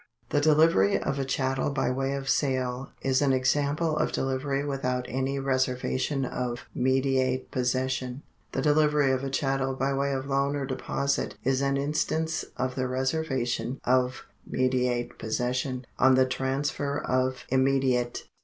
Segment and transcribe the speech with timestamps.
[0.29, 5.05] The delivery of a chattel by way of sale is an example of delivery without
[5.07, 10.55] any reserva tion of mediate possession; the delivery of a chattel by way of loan
[10.55, 17.45] or deposit is an instance of the reservation of mediate possession on the transfer of
[17.49, 18.23] immediate.